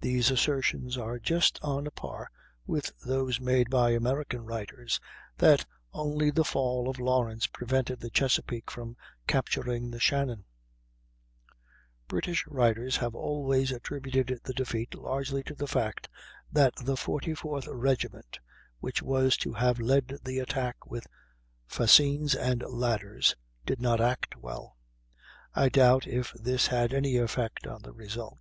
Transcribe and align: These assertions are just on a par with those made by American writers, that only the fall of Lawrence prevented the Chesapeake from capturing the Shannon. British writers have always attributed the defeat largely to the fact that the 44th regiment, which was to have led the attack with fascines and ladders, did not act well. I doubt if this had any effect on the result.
These 0.00 0.32
assertions 0.32 0.98
are 0.98 1.20
just 1.20 1.60
on 1.62 1.86
a 1.86 1.92
par 1.92 2.32
with 2.66 2.90
those 3.06 3.40
made 3.40 3.70
by 3.70 3.90
American 3.90 4.44
writers, 4.44 4.98
that 5.38 5.64
only 5.92 6.32
the 6.32 6.42
fall 6.44 6.88
of 6.88 6.98
Lawrence 6.98 7.46
prevented 7.46 8.00
the 8.00 8.10
Chesapeake 8.10 8.72
from 8.72 8.96
capturing 9.28 9.88
the 9.92 10.00
Shannon. 10.00 10.46
British 12.08 12.44
writers 12.48 12.96
have 12.96 13.14
always 13.14 13.70
attributed 13.70 14.40
the 14.42 14.52
defeat 14.52 14.96
largely 14.96 15.44
to 15.44 15.54
the 15.54 15.68
fact 15.68 16.08
that 16.50 16.74
the 16.82 16.96
44th 16.96 17.68
regiment, 17.70 18.40
which 18.80 19.00
was 19.00 19.36
to 19.36 19.52
have 19.52 19.78
led 19.78 20.18
the 20.24 20.40
attack 20.40 20.90
with 20.90 21.06
fascines 21.68 22.34
and 22.34 22.64
ladders, 22.66 23.36
did 23.64 23.80
not 23.80 24.00
act 24.00 24.34
well. 24.34 24.76
I 25.54 25.68
doubt 25.68 26.04
if 26.08 26.32
this 26.32 26.66
had 26.66 26.92
any 26.92 27.16
effect 27.16 27.68
on 27.68 27.82
the 27.82 27.92
result. 27.92 28.40